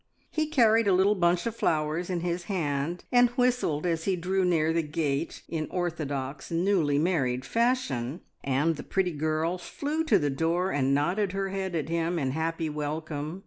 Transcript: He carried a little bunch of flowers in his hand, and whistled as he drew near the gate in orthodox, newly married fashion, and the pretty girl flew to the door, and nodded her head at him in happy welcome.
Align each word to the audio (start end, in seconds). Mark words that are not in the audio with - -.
He 0.31 0.47
carried 0.47 0.87
a 0.87 0.93
little 0.95 1.13
bunch 1.13 1.45
of 1.45 1.55
flowers 1.55 2.09
in 2.09 2.21
his 2.21 2.45
hand, 2.45 3.03
and 3.11 3.29
whistled 3.37 3.85
as 3.85 4.05
he 4.05 4.15
drew 4.15 4.43
near 4.43 4.73
the 4.73 4.81
gate 4.81 5.43
in 5.47 5.67
orthodox, 5.69 6.49
newly 6.49 6.97
married 6.97 7.45
fashion, 7.45 8.21
and 8.43 8.77
the 8.77 8.83
pretty 8.83 9.11
girl 9.13 9.59
flew 9.59 10.03
to 10.05 10.17
the 10.17 10.31
door, 10.31 10.71
and 10.71 10.95
nodded 10.95 11.33
her 11.33 11.49
head 11.49 11.75
at 11.75 11.89
him 11.89 12.17
in 12.17 12.31
happy 12.31 12.67
welcome. 12.67 13.39